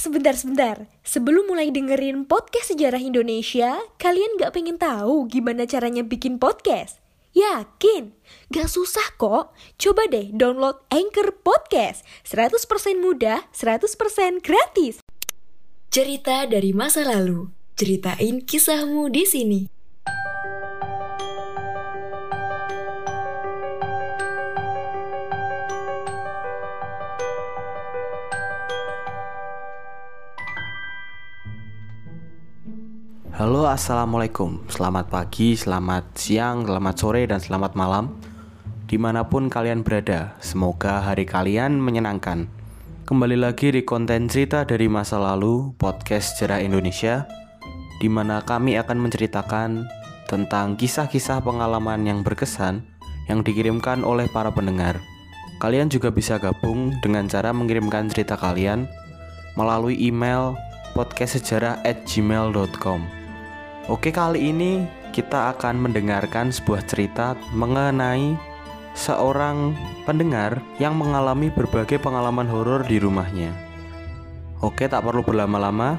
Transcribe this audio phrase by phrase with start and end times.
[0.00, 0.88] sebentar-sebentar.
[1.04, 6.98] Sebelum mulai dengerin podcast sejarah Indonesia, kalian gak pengen tahu gimana caranya bikin podcast?
[7.36, 8.16] Yakin?
[8.50, 9.54] Gak susah kok.
[9.78, 12.02] Coba deh download Anchor Podcast.
[12.26, 14.98] 100% mudah, 100% gratis.
[15.92, 17.52] Cerita dari masa lalu.
[17.78, 19.79] Ceritain kisahmu di sini.
[33.40, 38.20] Halo assalamualaikum Selamat pagi, selamat siang, selamat sore, dan selamat malam
[38.84, 42.52] Di mana pun kalian berada Semoga hari kalian menyenangkan
[43.08, 47.24] Kembali lagi di konten cerita dari masa lalu Podcast Sejarah Indonesia
[48.04, 49.88] di mana kami akan menceritakan
[50.28, 52.84] tentang kisah-kisah pengalaman yang berkesan
[53.24, 55.00] yang dikirimkan oleh para pendengar.
[55.64, 58.84] Kalian juga bisa gabung dengan cara mengirimkan cerita kalian
[59.56, 60.60] melalui email
[60.96, 63.19] podcastsejarah@gmail.com.
[63.90, 68.38] Oke, kali ini kita akan mendengarkan sebuah cerita mengenai
[68.94, 69.74] seorang
[70.06, 73.50] pendengar yang mengalami berbagai pengalaman horor di rumahnya.
[74.62, 75.98] Oke, tak perlu berlama-lama.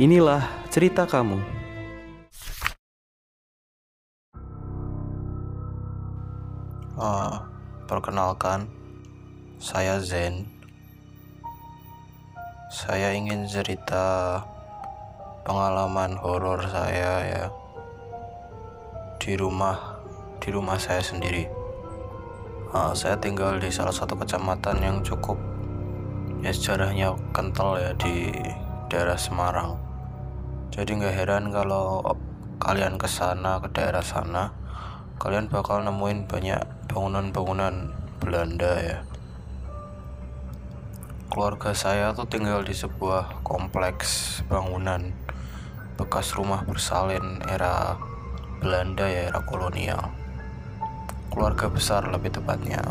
[0.00, 0.40] Inilah
[0.72, 1.36] cerita kamu.
[6.96, 7.44] Uh,
[7.84, 8.64] perkenalkan,
[9.60, 10.48] saya Zen.
[12.72, 14.40] Saya ingin cerita
[15.42, 17.44] pengalaman horor saya ya.
[19.18, 20.02] Di rumah
[20.38, 21.46] di rumah saya sendiri.
[22.72, 25.36] Uh, saya tinggal di salah satu kecamatan yang cukup
[26.42, 28.32] ya sejarahnya kental ya di
[28.90, 29.78] daerah Semarang.
[30.72, 32.00] Jadi nggak heran kalau
[32.58, 34.54] kalian ke sana ke daerah sana
[35.22, 38.98] kalian bakal nemuin banyak bangunan-bangunan Belanda ya.
[41.30, 45.14] Keluarga saya tuh tinggal di sebuah kompleks bangunan
[46.02, 47.94] bekas rumah bersalin era
[48.58, 50.10] Belanda ya era kolonial.
[51.30, 52.82] Keluarga besar lebih tepatnya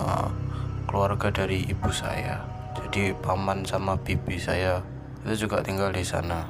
[0.87, 2.39] keluarga dari ibu saya.
[2.71, 4.79] Jadi paman sama bibi saya
[5.27, 6.47] itu juga tinggal di sana.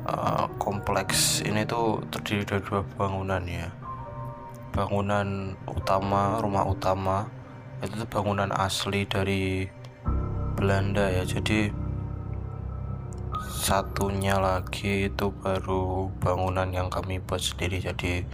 [0.00, 3.68] Uh, kompleks ini tuh terdiri dari dua bangunan ya.
[4.74, 7.28] Bangunan utama rumah utama
[7.82, 9.68] itu bangunan asli dari
[10.56, 11.22] Belanda ya.
[11.24, 11.89] Jadi
[13.70, 18.26] satunya lagi itu baru bangunan yang kami buat sendiri jadi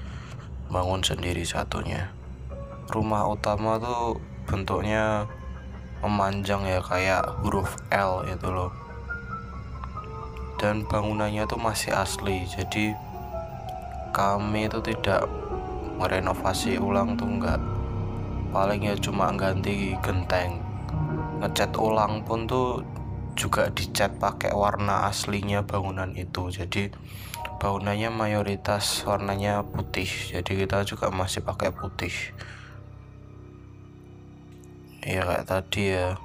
[0.73, 2.09] bangun sendiri satunya.
[2.89, 4.17] Rumah utama tuh
[4.49, 5.29] bentuknya
[6.01, 8.73] memanjang ya kayak huruf L itu loh.
[10.57, 12.97] Dan bangunannya tuh masih asli jadi
[14.17, 15.29] kami itu tidak
[16.01, 17.61] merenovasi ulang tuh enggak
[18.57, 20.65] paling ya cuma ganti genteng.
[21.45, 22.81] Ngecat ulang pun tuh
[23.37, 26.49] juga dicat pakai warna aslinya bangunan itu.
[26.49, 26.89] Jadi
[27.61, 30.09] bangunannya mayoritas warnanya putih.
[30.09, 32.13] Jadi kita juga masih pakai putih.
[35.05, 36.17] Ya kayak tadi ya.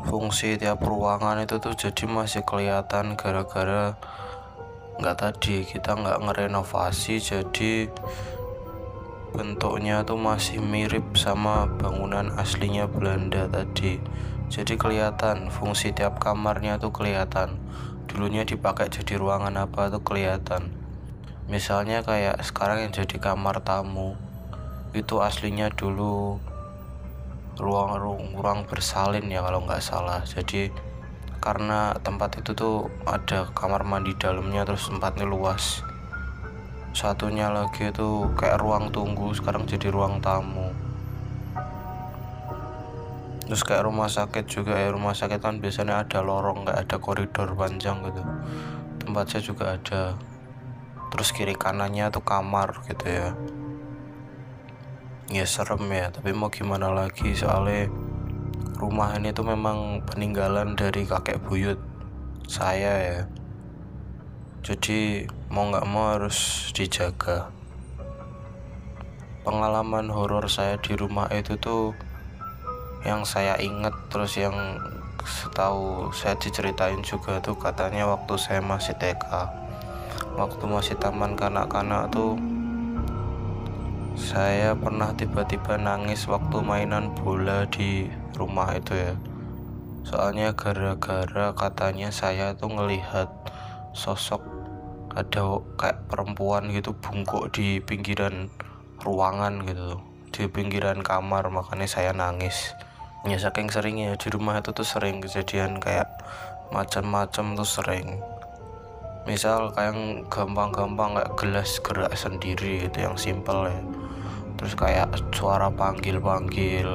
[0.00, 4.00] Fungsi tiap ruangan itu tuh jadi masih kelihatan gara-gara
[4.96, 7.20] nggak tadi kita nggak ngerenovasi.
[7.20, 7.92] Jadi
[9.30, 14.02] bentuknya tuh masih mirip sama bangunan aslinya Belanda tadi
[14.50, 17.54] jadi kelihatan fungsi tiap kamarnya tuh kelihatan.
[18.10, 20.74] Dulunya dipakai jadi ruangan apa tuh kelihatan.
[21.46, 24.18] Misalnya kayak sekarang yang jadi kamar tamu
[24.90, 26.42] itu aslinya dulu
[27.62, 30.26] ruang ruang, ruang bersalin ya kalau nggak salah.
[30.26, 30.74] Jadi
[31.38, 35.86] karena tempat itu tuh ada kamar mandi dalamnya terus tempatnya luas.
[36.90, 40.89] Satunya lagi itu kayak ruang tunggu sekarang jadi ruang tamu
[43.50, 47.50] terus kayak rumah sakit juga ya rumah sakit kan biasanya ada lorong nggak ada koridor
[47.58, 48.22] panjang gitu.
[49.02, 50.14] Tempat saya juga ada.
[51.10, 53.34] Terus kiri kanannya tuh kamar gitu ya.
[55.34, 57.34] Ya serem ya tapi mau gimana lagi?
[57.34, 57.90] Soalnya
[58.78, 61.82] rumah ini tuh memang peninggalan dari kakek buyut
[62.46, 63.20] saya ya.
[64.62, 67.50] Jadi mau nggak mau harus dijaga.
[69.42, 71.98] Pengalaman horor saya di rumah itu tuh
[73.06, 74.54] yang saya inget terus yang
[75.24, 79.28] setahu saya diceritain juga tuh katanya waktu saya masih TK
[80.36, 82.40] waktu masih taman kanak-kanak tuh
[84.20, 88.04] saya pernah tiba-tiba nangis waktu mainan bola di
[88.36, 89.14] rumah itu ya.
[90.04, 93.32] Soalnya gara-gara katanya saya tuh ngelihat
[93.96, 94.44] sosok
[95.16, 98.52] ada kayak perempuan gitu bungkuk di pinggiran
[99.00, 99.96] ruangan gitu.
[100.30, 102.76] Di pinggiran kamar makanya saya nangis
[103.28, 106.08] ya saking seringnya di rumah itu tuh sering kejadian kayak
[106.72, 108.16] macam-macam tuh sering.
[109.28, 113.82] Misal kayak gampang-gampang kayak gelas gerak sendiri itu yang simple ya.
[114.56, 116.88] Terus kayak suara panggil-panggil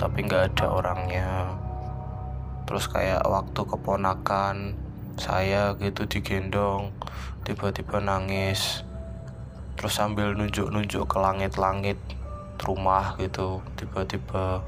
[0.00, 1.52] tapi nggak ada orangnya.
[2.64, 4.72] Terus kayak waktu keponakan
[5.20, 6.96] saya gitu digendong
[7.44, 8.80] tiba-tiba nangis.
[9.76, 12.00] Terus sambil nunjuk-nunjuk ke langit-langit
[12.64, 14.64] rumah gitu tiba-tiba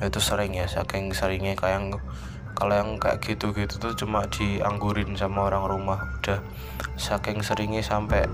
[0.00, 2.00] itu sering ya saking seringnya kayak
[2.56, 6.00] kalau yang kayak gitu-gitu tuh cuma dianggurin sama orang rumah.
[6.20, 6.44] Udah
[7.00, 8.28] saking seringnya sampai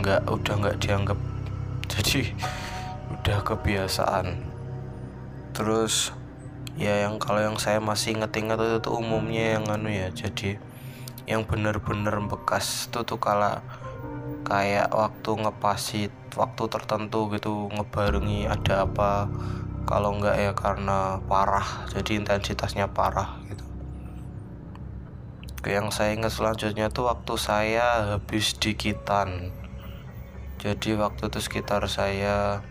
[0.00, 1.18] nggak udah nggak dianggap.
[1.92, 2.32] Jadi
[3.20, 4.26] udah kebiasaan.
[5.52, 6.14] Terus
[6.80, 10.56] ya yang kalau yang saya masih inget-inget itu tuh umumnya yang anu ya jadi
[11.28, 13.60] yang bener-bener bekas tuh tuh kala
[14.48, 19.28] kayak waktu ngepasit waktu tertentu gitu ngebarengi ada apa
[19.88, 23.64] kalau enggak ya karena parah jadi intensitasnya parah gitu.
[25.68, 29.52] Yang saya ingat selanjutnya tuh waktu saya habis dikitan.
[30.60, 32.64] Jadi waktu itu sekitar saya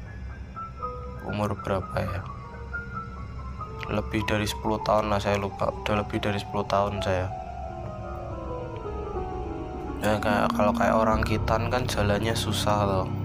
[1.26, 2.22] umur berapa ya?
[3.90, 5.74] Lebih dari 10 tahun lah saya lupa.
[5.74, 7.28] Udah lebih dari 10 tahun saya.
[10.00, 13.19] Ya kayak kalau kayak orang kitan kan jalannya susah loh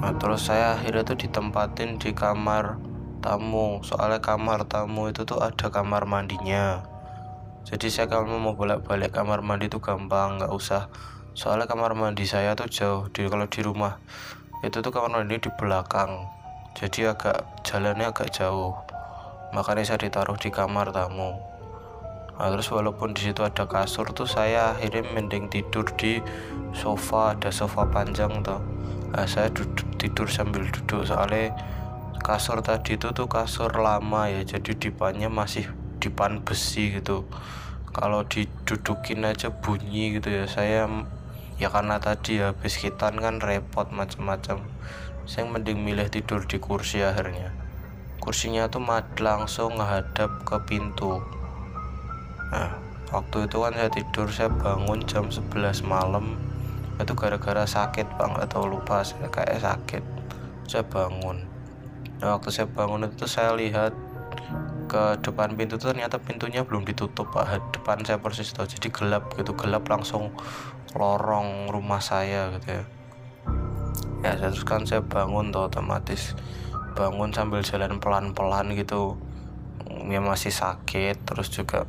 [0.00, 2.80] nah, terus saya akhirnya tuh ditempatin di kamar
[3.22, 3.80] tamu.
[3.86, 6.82] Soalnya kamar tamu itu tuh ada kamar mandinya.
[7.62, 10.90] Jadi saya kalau mau bolak-balik kamar mandi tuh gampang nggak usah.
[11.32, 14.02] Soalnya kamar mandi saya tuh jauh di kalau di rumah
[14.66, 16.26] itu tuh kamar mandi di belakang.
[16.74, 18.74] Jadi agak jalannya agak jauh.
[19.54, 21.38] Makanya saya ditaruh di kamar tamu.
[22.32, 26.18] Nah, terus walaupun di situ ada kasur tuh saya akhirnya mending tidur di
[26.74, 28.58] sofa ada sofa panjang tuh
[29.12, 31.04] nah, saya duduk tidur sambil duduk.
[31.04, 31.54] Soalnya
[32.24, 34.42] kasur tadi itu tuh kasur lama ya.
[34.42, 35.68] Jadi dipannya masih
[36.00, 37.28] dipan besi gitu.
[37.92, 40.44] Kalau didudukin aja bunyi gitu ya.
[40.48, 40.88] Saya
[41.60, 44.64] ya karena tadi habis kitan kan repot macam-macam.
[45.28, 47.54] Saya mending milih tidur di kursi akhirnya.
[48.22, 48.82] Kursinya tuh
[49.18, 51.22] langsung menghadap ke pintu.
[52.54, 52.78] Nah,
[53.10, 56.38] waktu itu kan saya tidur, saya bangun jam 11 malam.
[57.00, 59.00] Itu gara-gara sakit bang, atau lupa.
[59.06, 60.02] Saya kayak sakit.
[60.68, 61.44] Saya bangun.
[62.20, 63.96] Nah, waktu saya bangun itu saya lihat
[64.86, 67.64] ke depan pintu itu ternyata pintunya belum ditutup pak.
[67.72, 69.56] Depan saya persis tuh jadi gelap gitu.
[69.56, 70.30] Gelap langsung
[70.92, 72.84] lorong rumah saya gitu ya.
[74.22, 76.36] Ya terus kan saya bangun tuh otomatis.
[76.92, 79.16] Bangun sambil jalan pelan-pelan gitu.
[80.06, 81.24] Ya masih sakit.
[81.24, 81.88] Terus juga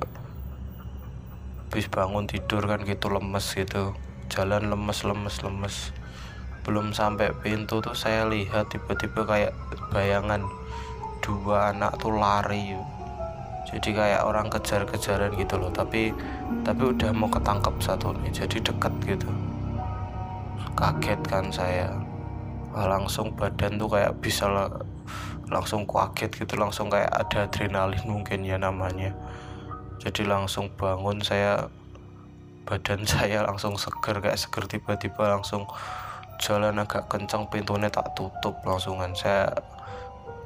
[1.73, 3.97] habis bangun tidur kan gitu lemes gitu
[4.33, 5.75] jalan lemes lemes lemes.
[6.65, 9.53] Belum sampai pintu tuh saya lihat tiba-tiba kayak
[9.93, 10.41] bayangan
[11.21, 12.73] dua anak tuh lari.
[13.69, 15.69] Jadi kayak orang kejar-kejaran gitu loh.
[15.69, 16.09] Tapi
[16.65, 19.29] tapi udah mau ketangkep satu nih jadi deket gitu.
[20.73, 21.93] Kaget kan saya.
[22.73, 24.49] Langsung badan tuh kayak bisa
[25.45, 26.57] langsung kaget gitu.
[26.57, 29.13] Langsung kayak ada adrenalin mungkin ya namanya.
[30.01, 31.69] Jadi langsung bangun saya
[32.63, 35.67] badan saya langsung seger kayak seger tiba-tiba langsung
[36.39, 39.11] jalan agak kencang pintunya tak tutup langsungan.
[39.15, 39.51] Saya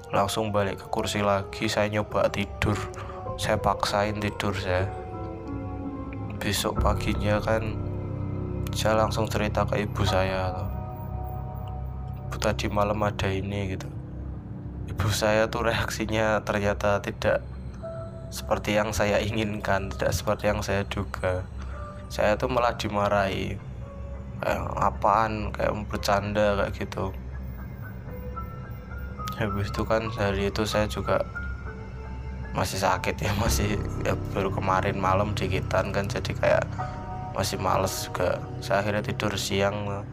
[0.10, 2.78] langsung balik ke kursi lagi saya nyoba tidur.
[3.38, 4.90] Saya paksain tidur saya.
[6.38, 7.78] Besok paginya kan
[8.74, 10.68] saya langsung cerita ke ibu saya
[12.38, 13.90] tadi malam ada ini gitu.
[14.94, 17.42] Ibu saya tuh reaksinya ternyata tidak
[18.30, 21.42] seperti yang saya inginkan tidak seperti yang saya duga
[22.08, 23.60] saya tuh malah dimarahi.
[24.40, 25.52] Kayak apaan?
[25.52, 27.06] Kayak bercanda kayak gitu.
[29.38, 31.22] Habis itu kan hari itu saya juga
[32.58, 36.66] masih sakit ya masih ya baru kemarin malam dikitan kan jadi kayak
[37.38, 38.42] masih males juga.
[38.66, 40.06] Saya akhirnya tidur siang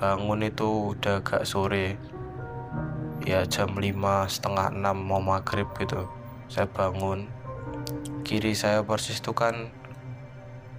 [0.00, 2.00] bangun itu udah agak sore.
[3.24, 6.08] Ya jam lima setengah enam mau maghrib gitu.
[6.48, 7.28] Saya bangun.
[8.24, 9.68] Kiri saya persis tuh kan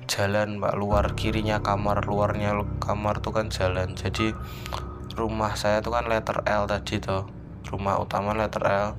[0.05, 3.97] jalan mbak luar kirinya kamar luarnya kamar tuh kan jalan.
[3.97, 4.31] Jadi
[5.17, 7.25] rumah saya tuh kan letter L tadi tuh
[7.69, 8.89] rumah utama letter L.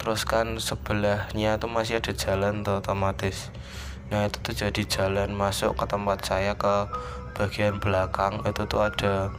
[0.00, 3.52] Terus kan sebelahnya tuh masih ada jalan tuh otomatis.
[4.12, 6.88] Nah itu tuh jadi jalan masuk ke tempat saya ke
[7.36, 8.40] bagian belakang.
[8.44, 9.32] Itu tuh ada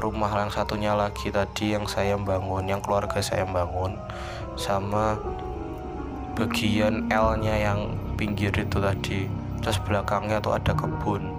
[0.00, 3.96] rumah yang satunya lagi tadi yang saya bangun yang keluarga saya bangun.
[4.56, 5.16] Sama
[6.36, 11.30] bagian L-nya yang pinggir itu tadi terus belakangnya tuh ada kebun.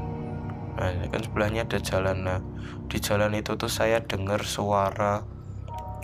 [0.78, 2.18] Nah kan sebelahnya ada jalan.
[2.26, 2.40] Nah
[2.88, 5.22] di jalan itu tuh saya dengar suara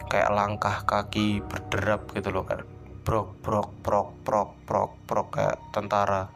[0.07, 2.63] kayak langkah kaki berderap gitu loh kan
[3.07, 6.27] brok brok brok brok brok brok kayak tentara.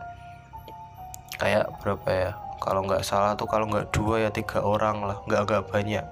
[1.35, 2.31] Kayak berapa ya?
[2.61, 5.17] Kalau nggak salah tuh kalau nggak dua ya tiga orang lah.
[5.27, 6.05] Nggak agak banyak.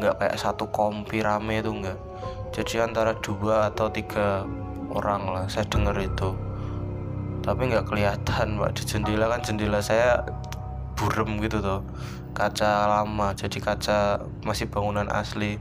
[0.00, 1.98] Nggak kayak satu kompi rame tuh nggak.
[2.50, 4.42] Jadi antara dua atau tiga
[4.90, 6.34] orang lah saya dengar itu
[7.50, 9.26] tapi nggak kelihatan mbak di jendela.
[9.26, 10.22] Kan jendela saya
[10.94, 11.82] burem gitu tuh
[12.30, 15.58] kaca lama jadi kaca masih bangunan asli.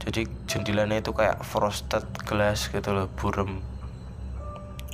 [0.00, 3.60] Jadi jendelanya itu kayak frosted glass gitu loh burem.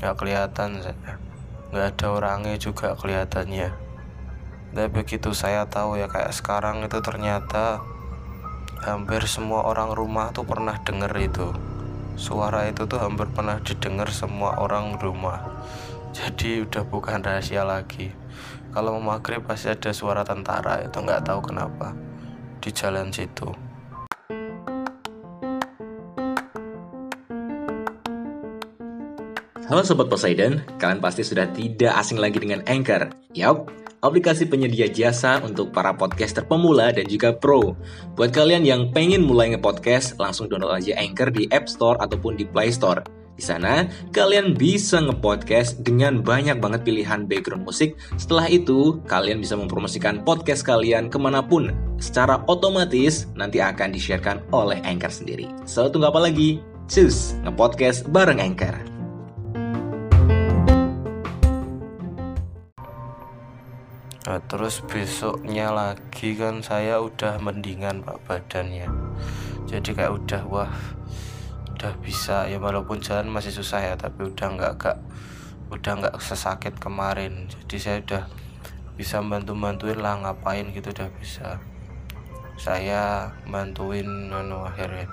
[0.02, 1.14] Nggak kelihatan saya
[1.70, 3.70] nggak ada orangnya juga kelihatannya.
[4.74, 7.86] Tapi begitu saya tahu ya kayak sekarang itu ternyata
[8.82, 11.54] hampir semua orang rumah tuh pernah denger itu.
[12.18, 15.56] Suara itu tuh hampir pernah didengar semua orang rumah
[16.16, 18.08] jadi udah bukan rahasia lagi
[18.72, 21.92] kalau mau maghrib pasti ada suara tentara itu nggak tahu kenapa
[22.64, 23.52] di jalan situ
[29.66, 33.10] Halo Sobat Poseidon, kalian pasti sudah tidak asing lagi dengan Anchor.
[33.34, 33.66] Yap,
[33.98, 37.74] aplikasi penyedia jasa untuk para podcaster pemula dan juga pro.
[38.14, 42.46] Buat kalian yang pengen mulai nge-podcast, langsung download aja Anchor di App Store ataupun di
[42.46, 43.15] Play Store.
[43.36, 43.84] Di sana,
[44.16, 47.92] kalian bisa nge-podcast dengan banyak banget pilihan background musik.
[48.16, 51.68] Setelah itu, kalian bisa mempromosikan podcast kalian ke mana pun.
[52.00, 55.52] Secara otomatis, nanti akan di-sharekan oleh Anchor sendiri.
[55.68, 56.64] So, tunggu apa lagi?
[56.88, 58.72] Cus, nge-podcast bareng Anchor.
[64.26, 68.90] Nah, terus besoknya lagi kan saya udah mendingan pak badannya
[69.70, 70.74] jadi kayak udah wah
[71.86, 74.98] udah bisa ya walaupun jalan masih susah ya tapi udah nggak gak
[75.70, 77.46] udah nggak sesakit kemarin.
[77.46, 78.22] Jadi saya udah
[78.98, 81.62] bisa bantu bantuin lah ngapain gitu udah bisa.
[82.58, 85.06] Saya bantuin anu akhirnya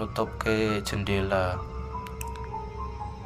[0.00, 1.60] nutup ke jendela.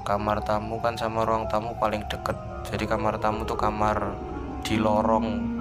[0.02, 2.34] Kamar tamu kan sama ruang tamu paling deket.
[2.66, 4.10] Jadi kamar tamu tuh kamar
[4.66, 5.54] di lorong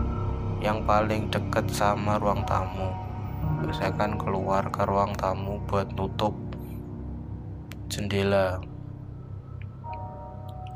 [0.57, 2.89] yang paling deket sama ruang tamu.
[3.77, 6.50] Saya kan keluar ke ruang tamu buat nutup
[7.91, 8.63] jendela.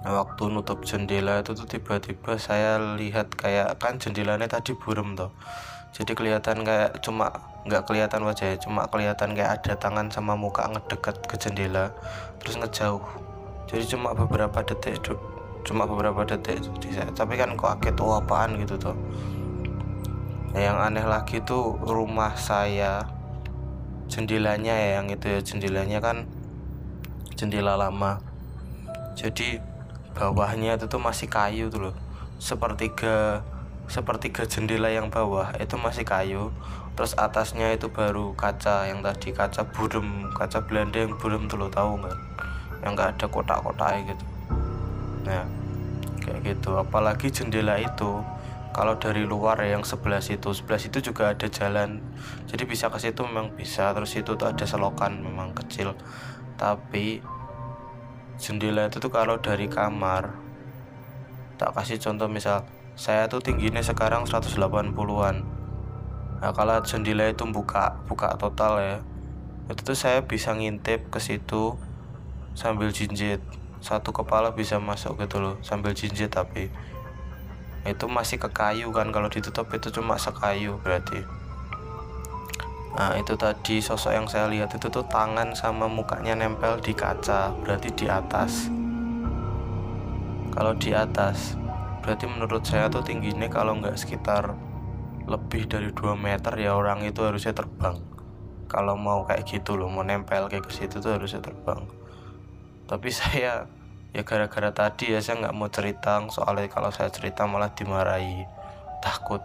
[0.04, 5.34] Nah, waktu nutup jendela itu tuh tiba-tiba saya lihat kayak kan jendelanya tadi burem tuh
[5.96, 7.32] jadi kelihatan kayak cuma
[7.66, 11.96] nggak kelihatan wajahnya cuma kelihatan kayak ada tangan sama muka ngedeket ke jendela
[12.44, 13.02] terus ngejauh.
[13.66, 15.02] Jadi cuma beberapa detik
[15.66, 16.62] cuma beberapa detik
[17.18, 18.54] tapi kan kok kaget tuh apaan?
[18.62, 18.96] gitu tuh
[20.54, 23.02] nah, yang aneh lagi tuh rumah saya
[24.06, 26.30] jendelanya ya yang itu ya jendelanya kan
[27.36, 28.24] jendela lama.
[29.16, 29.60] Jadi
[30.16, 31.96] bawahnya itu tuh masih kayu tuh loh.
[32.40, 33.44] Sepertiga
[33.86, 36.50] sepertiga jendela yang bawah itu masih kayu.
[36.96, 41.68] Terus atasnya itu baru kaca yang tadi kaca burem kaca Belanda yang burem tuh lo
[41.68, 42.18] tahu nggak?
[42.82, 44.26] Yang nggak ada kotak-kotak gitu.
[45.28, 45.44] Nah
[46.24, 46.80] kayak gitu.
[46.80, 48.24] Apalagi jendela itu
[48.76, 52.00] kalau dari luar ya, yang sebelah situ sebelah situ juga ada jalan.
[52.48, 55.96] Jadi bisa ke situ memang bisa terus itu tuh ada selokan memang kecil
[56.56, 57.20] tapi
[58.40, 60.36] jendela itu tuh kalau dari kamar
[61.56, 62.68] tak kasih contoh misal
[63.00, 65.36] saya tuh tingginya sekarang 180-an
[66.44, 68.98] nah kalau jendela itu buka buka total ya
[69.66, 71.74] itu tuh saya bisa ngintip ke situ
[72.54, 73.42] sambil jinjit.
[73.82, 76.70] Satu kepala bisa masuk gitu loh sambil jinjit tapi.
[77.86, 81.22] Itu masih ke kayu kan kalau ditutup itu cuma sekayu berarti
[82.96, 87.52] nah itu tadi sosok yang saya lihat itu tuh tangan sama mukanya nempel di kaca
[87.60, 88.72] berarti di atas.
[90.56, 91.60] Kalau di atas
[92.00, 94.56] berarti menurut saya tuh tingginya kalau nggak sekitar
[95.28, 98.00] lebih dari 2 meter ya orang itu harusnya terbang.
[98.72, 101.84] Kalau mau kayak gitu loh mau nempel kayak ke situ tuh harusnya terbang.
[102.88, 103.68] Tapi saya
[104.16, 106.24] ya gara-gara tadi ya saya nggak mau cerita.
[106.32, 108.48] Soalnya kalau saya cerita malah dimarahi
[109.04, 109.44] takut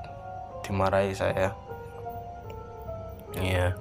[0.62, 1.69] dimarahi saya
[3.38, 3.76] iya.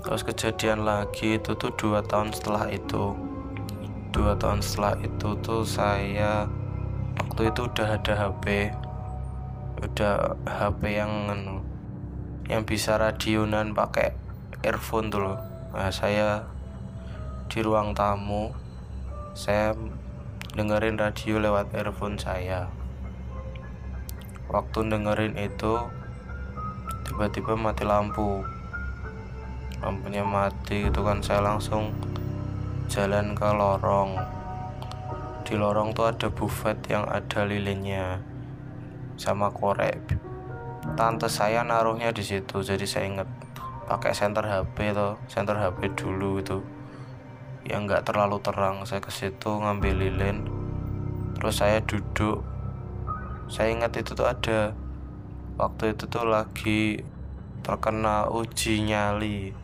[0.00, 3.12] Terus kejadian lagi itu tuh dua tahun setelah itu.
[4.10, 6.48] Dua tahun setelah itu tuh saya
[7.20, 8.72] waktu itu udah ada HP
[9.80, 11.12] udah HP yang
[12.48, 14.12] yang bisa radionan pakai
[14.60, 15.38] earphone tuh loh.
[15.72, 16.44] Nah, saya
[17.48, 18.52] di ruang tamu
[19.32, 19.72] saya
[20.52, 22.66] dengerin radio lewat earphone saya.
[24.50, 25.78] Waktu dengerin itu
[27.06, 28.42] tiba-tiba mati lampu
[29.80, 31.92] lampunya mati itu kan saya langsung
[32.92, 34.20] jalan ke lorong.
[35.46, 38.20] Di lorong tuh ada buffet yang ada lilinnya
[39.16, 40.20] sama korek.
[40.96, 43.28] Tante saya naruhnya di situ jadi saya inget
[43.88, 46.60] pakai center HP tuh center HP dulu itu.
[47.64, 50.44] Yang nggak terlalu terang saya ke situ ngambil lilin
[51.40, 52.44] terus saya duduk.
[53.48, 54.76] Saya ingat itu tuh ada
[55.56, 57.00] waktu itu tuh lagi
[57.64, 59.59] terkena uji nyali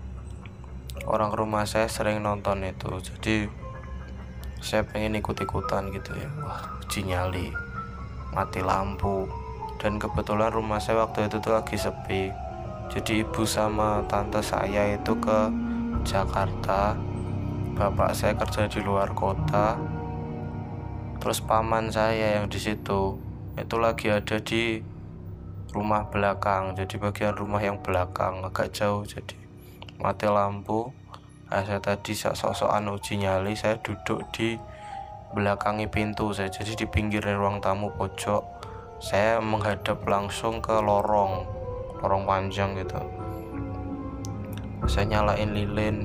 [1.05, 2.89] orang rumah saya sering nonton itu.
[3.05, 3.47] Jadi
[4.65, 6.31] saya pengen ikut-ikutan gitu ya.
[6.41, 7.53] Wah uji nyali
[8.33, 9.29] mati lampu.
[9.77, 12.33] Dan kebetulan rumah saya waktu itu tuh lagi sepi.
[12.89, 15.53] Jadi ibu sama tante saya itu ke
[16.07, 16.97] Jakarta.
[17.77, 19.77] Bapak saya kerja di luar kota.
[21.21, 23.21] Terus paman saya yang di situ
[23.57, 24.81] itu lagi ada di
[25.77, 26.73] rumah belakang.
[26.73, 29.05] Jadi bagian rumah yang belakang agak jauh.
[29.05, 29.46] Jadi
[30.01, 30.93] mati lampu.
[31.47, 34.59] Nah, saya tadi sok-sokan uji nyali saya duduk di
[35.31, 38.43] belakangi pintu saya jadi di pinggir ruang tamu pojok.
[38.99, 41.45] Saya menghadap langsung ke lorong
[42.03, 42.99] lorong panjang gitu.
[44.91, 45.97] Saya nyalain lilin.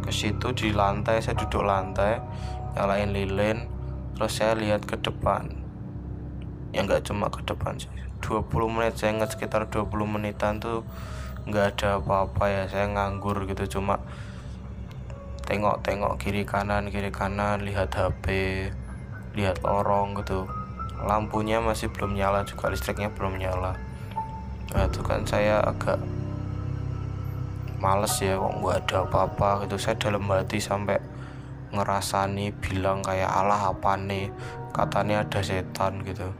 [0.00, 2.22] Ke situ di lantai saya duduk lantai
[2.78, 3.58] nyalain lilin.
[4.16, 5.50] Terus saya lihat ke depan.
[6.70, 10.84] Ya nggak cuma ke depan sih 20 menit saya ingat sekitar 20 menitan tuh
[11.48, 13.78] nggak ada apa-apa ya saya nganggur gitu.
[13.80, 14.00] Cuma
[15.48, 18.26] tengok-tengok kiri kanan kiri kanan lihat HP
[19.34, 20.46] lihat lorong gitu.
[21.00, 23.74] Lampunya masih belum nyala juga listriknya belum nyala.
[24.70, 25.98] Nah itu kan saya agak
[27.80, 29.80] males ya kok nggak ada apa-apa gitu.
[29.80, 31.00] Saya dalam hati sampai
[31.70, 34.28] ngerasani bilang kayak Allah apa nih
[34.74, 36.30] katanya ada setan gitu.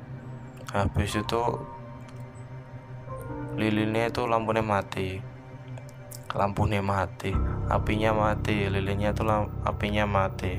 [0.71, 1.40] Habis itu
[3.60, 5.20] lilinnya itu lampunya mati.
[6.32, 7.36] Lampunya mati.
[7.68, 8.72] Apinya mati.
[8.72, 9.20] Lilinnya itu
[9.68, 10.56] apinya mati.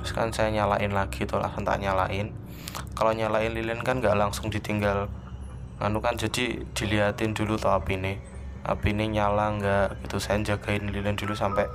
[0.00, 2.32] Terus kan saya nyalain lagi tuh langsung tak nyalain.
[2.96, 5.12] Kalau nyalain lilin kan nggak langsung ditinggal.
[5.76, 8.16] Anu kan jadi diliatin dulu tuh api ini.
[8.64, 10.16] Api ini nyala nggak gitu.
[10.16, 11.68] Saya jagain lilin dulu sampai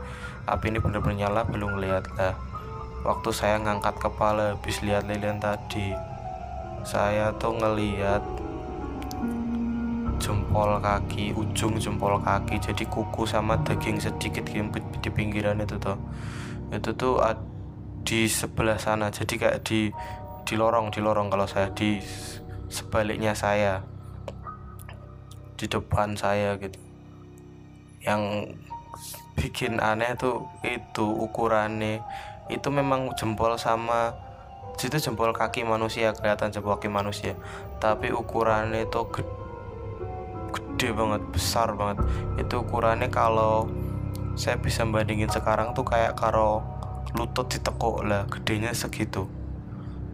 [0.49, 2.33] api ini bener-bener nyala belum lihat lah.
[3.05, 5.93] Waktu saya ngangkat kepala habis lihat lilin tadi
[6.87, 8.23] saya tuh ngeliat
[10.17, 14.43] jempol kaki ujung jempol kaki jadi kuku sama daging sedikit
[15.01, 15.97] di pinggiran itu tuh
[16.73, 17.21] itu tuh
[18.07, 19.91] di sebelah sana jadi kayak di
[20.47, 21.99] di lorong di lorong kalau saya di
[22.71, 23.83] sebaliknya saya.
[25.57, 26.79] Di depan saya gitu.
[28.05, 28.53] Yang
[29.35, 32.01] bikin aneh tuh itu ukurannya
[32.47, 34.15] itu memang jempol sama
[34.79, 37.35] situ jempol kaki manusia kelihatan jempol kaki manusia.
[37.83, 39.01] Tapi ukurannya itu
[40.77, 42.05] gede banget besar banget.
[42.37, 43.65] Itu ukurannya kalau
[44.37, 46.61] saya bisa bandingin sekarang tuh kayak karo
[47.17, 49.25] lutut ditekuk lah gedenya segitu.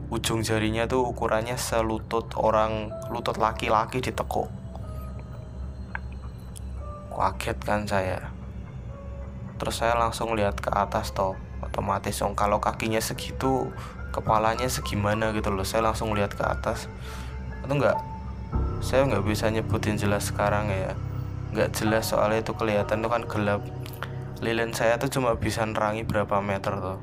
[0.07, 4.47] Ujung jarinya tuh ukurannya selutut orang lutut laki-laki ditekuk.
[7.11, 8.31] Kaget kan saya.
[9.59, 12.39] Terus saya langsung lihat ke atas toh otomatis dong.
[12.39, 13.67] Kalau kakinya segitu
[14.15, 15.67] kepalanya segimana gitu loh.
[15.67, 16.87] Saya langsung lihat ke atas.
[17.67, 18.12] Itu enggak
[18.83, 20.91] saya nggak bisa nyebutin jelas sekarang ya.
[21.55, 23.61] Nggak jelas soalnya itu kelihatan tuh kan gelap.
[24.43, 26.99] Lilin saya tuh cuma bisa nerangi berapa meter tuh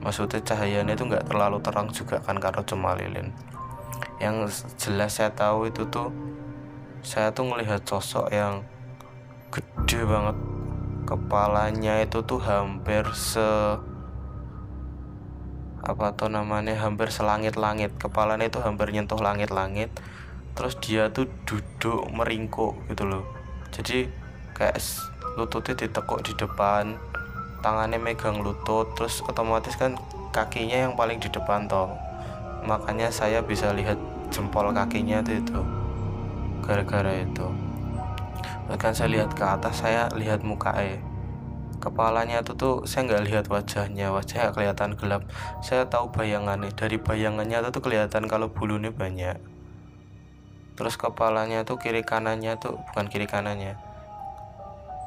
[0.00, 3.32] maksudnya cahayanya itu nggak terlalu terang juga kan karena cuma lilin.
[4.20, 6.12] Yang jelas saya tahu itu tuh
[7.00, 8.64] saya tuh melihat sosok yang
[9.52, 10.36] gede banget.
[11.08, 13.76] Kepalanya itu tuh hampir se
[15.80, 17.96] apa tuh namanya hampir selangit-langit.
[17.96, 19.92] Kepalanya itu hampir nyentuh langit-langit
[20.54, 23.24] terus dia tuh duduk meringkuk gitu loh.
[23.70, 24.10] Jadi
[24.54, 24.76] kayak
[25.38, 26.98] lututnya ditekuk di depan
[27.60, 29.96] tangannya megang lutut terus otomatis kan
[30.32, 31.92] kakinya yang paling di depan toh.
[32.64, 33.96] Makanya saya bisa lihat
[34.32, 35.60] jempol kakinya tuh itu
[36.64, 37.46] gara-gara itu.
[38.68, 41.00] Bahkan saya lihat ke atas saya lihat muka eh
[41.80, 45.24] kepalanya itu tuh saya nggak lihat wajahnya wajahnya kelihatan gelap.
[45.64, 49.40] Saya tahu bayangannya dari bayangannya tuh kelihatan kalau bulunya banyak
[50.80, 53.76] terus kepalanya tuh kiri kanannya tuh bukan kiri kanannya.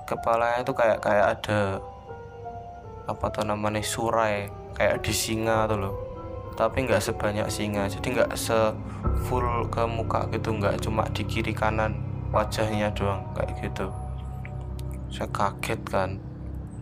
[0.06, 1.82] Kepalanya tuh kayak kayak ada
[3.10, 5.96] apa tuh namanya surai kayak di singa tuh loh.
[6.54, 8.54] Tapi nggak sebanyak singa jadi nggak se
[9.26, 11.98] full ke muka gitu nggak cuma di kiri kanan
[12.30, 13.90] wajahnya doang kayak gitu.
[15.10, 16.22] Saya kaget kan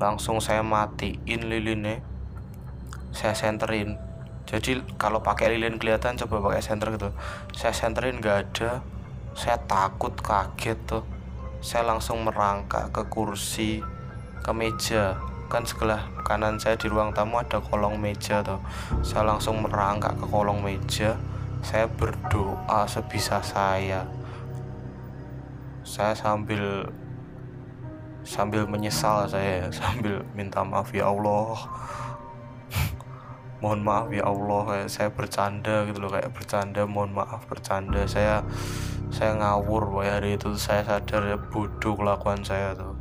[0.03, 2.03] langsung saya matiin lilinnya
[3.15, 3.95] saya senterin
[4.49, 7.09] jadi kalau pakai lilin kelihatan coba pakai senter gitu.
[7.53, 8.81] Saya senterin nggak ada.
[9.37, 11.05] Saya takut kaget tuh.
[11.61, 13.79] Saya langsung merangkak ke kursi
[14.41, 15.15] ke meja.
[15.47, 18.59] Kan sebelah kanan saya di ruang tamu ada kolong meja tuh.
[19.05, 21.15] Saya langsung merangkak ke kolong meja.
[21.61, 24.03] Saya berdoa sebisa saya.
[25.85, 26.89] Saya sambil
[28.21, 31.57] sambil menyesal saya sambil minta maaf ya Allah
[33.61, 38.03] mohon maaf ya Allah kayak saya bercanda gitu loh kayak bercanda mohon maaf bercanda.
[38.09, 38.41] Saya
[39.13, 40.51] saya ngawur boy hari itu.
[40.57, 42.97] Saya sadar ya bodoh kelakuan saya tuh.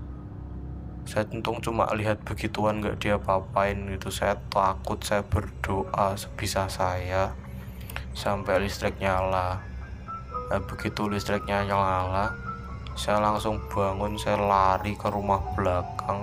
[1.09, 4.13] Saya untung cuma lihat begituan nggak dia papain gitu.
[4.13, 7.33] Saya takut saya berdoa sebisa saya
[8.13, 9.65] sampai listrik nyala.
[10.51, 12.51] Nah, begitu listriknya nyala
[13.01, 16.21] saya langsung bangun saya lari ke rumah belakang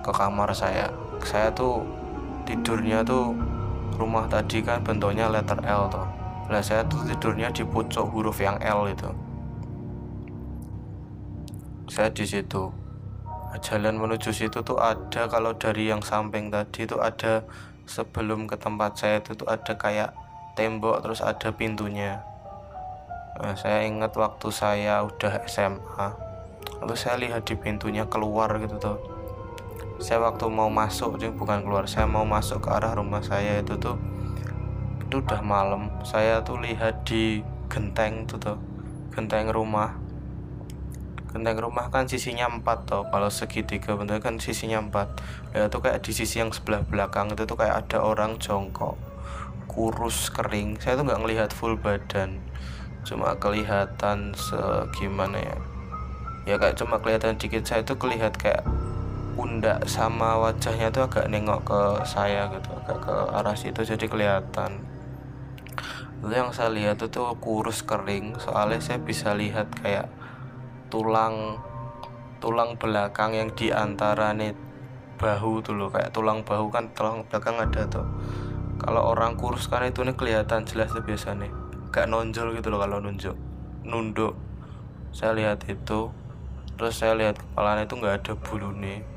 [0.00, 0.88] ke kamar saya.
[1.20, 1.84] Saya tuh
[2.46, 3.34] tidurnya tuh
[3.98, 6.06] rumah tadi kan bentuknya letter L tuh
[6.46, 9.10] lah saya tuh tidurnya di pucuk huruf yang L itu.
[11.90, 12.70] Saya di situ.
[13.56, 17.42] Jalan menuju situ tuh ada kalau dari yang samping tadi tuh ada
[17.88, 20.14] sebelum ke tempat saya itu tuh ada kayak
[20.54, 22.22] tembok terus ada pintunya.
[23.36, 26.08] Nah, saya ingat waktu saya udah SMA
[26.80, 29.15] lalu saya lihat di pintunya keluar gitu tuh
[30.02, 33.76] saya waktu mau masuk jadi bukan keluar saya mau masuk ke arah rumah saya itu
[33.80, 33.96] tuh
[35.06, 35.86] itu udah malam.
[36.02, 37.38] Saya tuh lihat di
[37.70, 38.58] genteng tuh tuh
[39.14, 39.94] genteng rumah.
[41.30, 45.22] Genteng rumah kan sisinya empat tuh kalau segitiga bentuknya kan sisinya empat.
[45.54, 48.98] Ya itu kayak di sisi yang sebelah belakang itu tuh kayak ada orang jongkok
[49.70, 50.74] kurus kering.
[50.82, 52.42] Saya tuh nggak ngelihat full badan
[53.06, 55.56] cuma kelihatan segimana ya.
[56.50, 57.62] Ya kayak cuma kelihatan dikit.
[57.62, 58.66] Saya tuh kelihat kayak
[59.36, 64.80] pundak sama wajahnya tuh agak nengok ke saya gitu agak ke arah situ jadi kelihatan.
[66.24, 68.40] Itu yang saya lihat itu tuh kurus kering.
[68.40, 70.08] Soalnya saya bisa lihat kayak
[70.88, 71.60] tulang
[72.40, 74.56] tulang belakang yang di antara nih
[75.20, 75.92] bahu tuh loh.
[75.92, 78.08] Kayak tulang bahu kan tulang belakang ada tuh.
[78.80, 81.52] Kalau orang kurus kan itu nih kelihatan jelas tuh biasa nih
[81.92, 83.36] gak nonjol gitu loh kalau nunjuk
[83.84, 84.32] nunduk.
[85.12, 86.08] Saya lihat itu
[86.76, 89.15] terus saya lihat kepalanya itu nggak ada bulu nih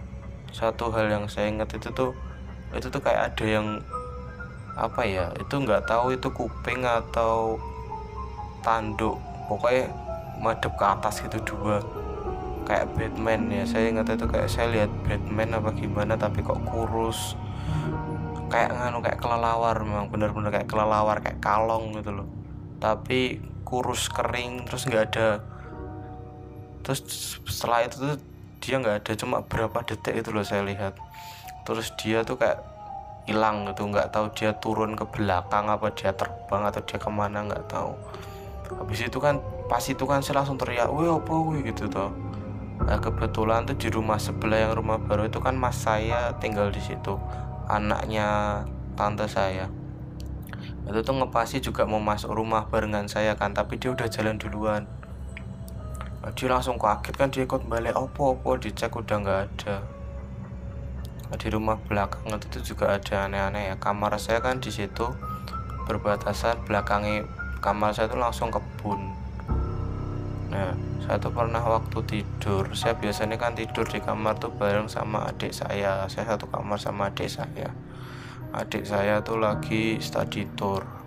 [0.52, 2.12] satu hal yang saya ingat itu tuh
[2.74, 3.68] itu tuh kayak ada yang
[4.80, 7.60] apa ya itu nggak tahu itu kuping atau
[8.64, 9.92] tanduk pokoknya
[10.40, 11.84] madep ke atas gitu dua.
[12.64, 17.36] Kayak Batman ya saya ingat itu kayak saya lihat Batman apa gimana tapi kok kurus.
[18.50, 22.28] Kayak nganu kayak kelelawar memang bener-bener kayak kelelawar kayak kalong gitu loh.
[22.78, 25.30] Tapi kurus kering terus nggak ada.
[26.86, 27.02] Terus
[27.50, 28.16] setelah itu tuh
[28.60, 30.96] dia nggak ada cuma berapa detik itu loh saya lihat.
[31.68, 32.60] Terus dia tuh kayak
[33.28, 37.48] hilang gitu nggak tahu dia turun ke belakang apa dia terbang atau dia ke mana
[37.48, 37.96] nggak tahu.
[38.70, 42.10] Habis itu kan pas itu kan saya langsung teriak wih apa wih gitu tuh
[42.80, 46.80] nah kebetulan tuh di rumah sebelah yang rumah baru itu kan mas saya tinggal di
[46.80, 47.20] situ
[47.70, 48.64] anaknya
[48.98, 49.70] tante saya.
[50.90, 54.90] Itu tuh ngepasi juga mau masuk rumah barengan saya kan tapi dia udah jalan duluan
[56.36, 59.76] dia langsung kaget kan dia ikut balik opo-opo dicek udah nggak ada.
[61.38, 63.76] Di rumah belakang itu juga ada aneh-aneh ya.
[63.78, 65.08] Kamar saya kan di situ
[65.86, 67.26] berbatasan belakangnya
[67.62, 69.14] kamar saya itu langsung kebun.
[70.50, 70.74] Nah
[71.06, 75.56] saya tuh pernah waktu tidur saya biasanya kan tidur di kamar tuh bareng sama adik
[75.56, 76.10] saya.
[76.12, 77.72] Saya satu kamar sama adik saya.
[78.52, 80.99] Adik saya tuh lagi study tour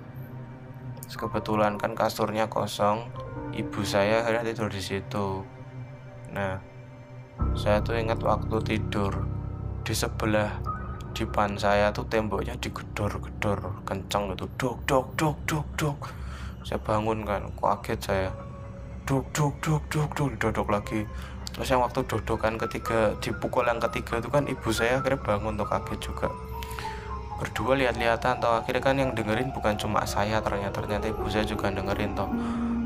[1.17, 3.09] kebetulan kan kasurnya kosong
[3.53, 5.45] ibu saya akhirnya tidur di situ.
[6.33, 6.57] Nah
[7.53, 9.13] saya tuh ingat waktu tidur
[9.85, 10.57] di sebelah
[11.13, 14.49] depan saya tuh temboknya digedor-gedor kencang gitu.
[14.57, 15.99] Dok dok dok dok dok
[16.63, 18.31] saya bangun kan kaget saya.
[19.05, 21.05] Dok dok dok dok dok dodok lagi.
[21.53, 25.69] Terus yang waktu dodokan ketiga dipukul yang ketiga itu kan ibu saya akhirnya bangun tuh
[25.69, 26.33] kaget juga
[27.41, 28.61] berdua lihat-lihatan toh.
[28.61, 32.31] Akhirnya kan yang dengerin bukan cuma saya ternyata ternyata ibu saya juga dengerin toh.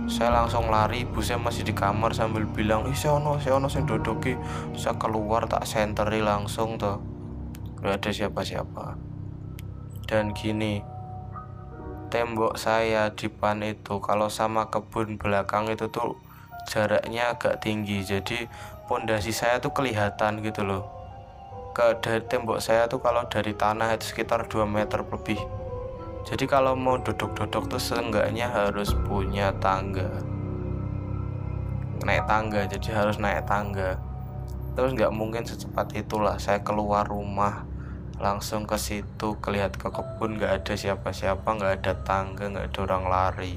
[0.06, 3.68] Saya langsung lari ibu saya masih di kamar sambil bilang ih saya ono saya ono
[3.68, 4.38] saya dodoki.
[4.78, 7.02] Saya keluar tak senteri langsung tuh
[7.82, 8.96] gak ada siapa-siapa.
[10.06, 10.80] Dan gini
[12.08, 16.16] tembok saya di pan itu kalau sama kebun belakang itu tuh
[16.70, 18.00] jaraknya agak tinggi.
[18.06, 18.46] Jadi
[18.86, 20.95] pondasi saya tuh kelihatan gitu loh
[21.76, 25.36] ke dari tembok saya tuh kalau dari tanah itu sekitar 2 meter lebih.
[26.24, 30.08] Jadi kalau mau duduk-duduk tuh seenggaknya harus punya tangga.
[32.00, 34.00] Naik tangga jadi harus naik tangga.
[34.72, 37.68] Terus nggak mungkin secepat itulah saya keluar rumah
[38.16, 43.04] langsung ke situ kelihat ke kebun nggak ada siapa-siapa nggak ada tangga nggak ada orang
[43.04, 43.54] lari.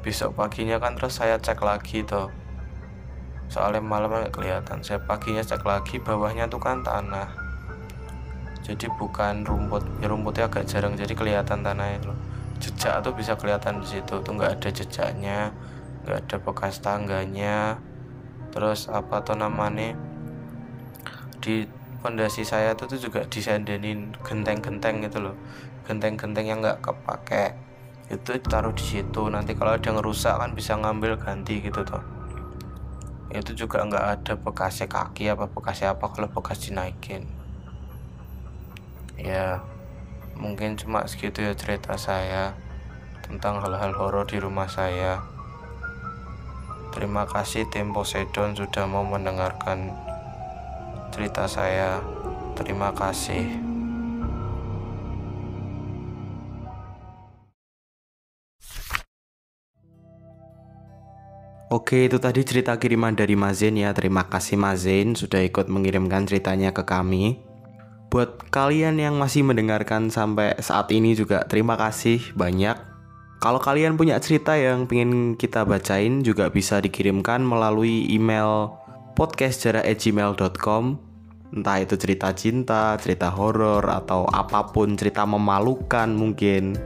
[0.00, 2.47] Besok paginya kan terus saya cek lagi tuh
[3.48, 4.80] soalnya malam nggak kelihatan.
[4.84, 7.28] Saya paginya cek lagi bawahnya tuh kan tanah.
[8.64, 9.84] Jadi bukan rumput.
[10.00, 12.18] Ya rumputnya agak jarang jadi kelihatan tanahnya loh
[12.58, 14.14] jejak tuh bisa kelihatan di situ.
[14.20, 15.54] Tuh nggak ada jejaknya
[16.04, 17.78] nggak ada bekas tangganya.
[18.50, 19.94] Terus apa tuh namanya?
[21.38, 21.68] Di
[22.02, 25.36] fondasi saya tuh, tuh juga disandanin genteng-genteng gitu loh.
[25.86, 27.54] Genteng-genteng yang nggak kepake.
[28.08, 29.28] Itu taruh di situ.
[29.28, 32.17] Nanti kalau ada yang rusak kan bisa ngambil ganti gitu tuh
[33.28, 37.28] itu juga nggak ada bekasnya kaki apa bekasnya apa kalau bekas dinaikin.
[39.20, 39.60] Ya
[40.38, 42.56] mungkin cuma segitu ya cerita saya
[43.26, 45.20] tentang hal-hal horor di rumah saya.
[46.96, 49.92] Terima kasih tim Poseidon sudah mau mendengarkan
[51.12, 52.00] cerita saya.
[52.56, 53.77] Terima kasih
[61.68, 63.92] Oke, itu tadi cerita kiriman dari Mazen ya.
[63.92, 67.44] Terima kasih Mazen sudah ikut mengirimkan ceritanya ke kami.
[68.08, 72.72] Buat kalian yang masih mendengarkan sampai saat ini juga terima kasih banyak.
[73.44, 78.72] Kalau kalian punya cerita yang pengen kita bacain juga bisa dikirimkan melalui email
[79.20, 80.96] podcastjarak@gmail.com.
[81.52, 86.80] Entah itu cerita cinta, cerita horor atau apa pun cerita memalukan mungkin.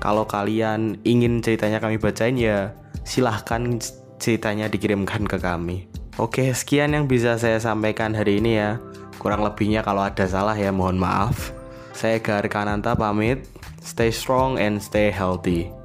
[0.00, 2.72] Kalau kalian ingin ceritanya kami bacain ya
[3.04, 3.76] silahkan
[4.22, 5.90] ceritanya dikirimkan ke kami.
[6.22, 8.78] Oke, sekian yang bisa saya sampaikan hari ini ya.
[9.18, 11.50] Kurang lebihnya kalau ada salah ya mohon maaf.
[11.90, 13.50] Saya Gar Kananta pamit.
[13.82, 15.81] Stay strong and stay healthy.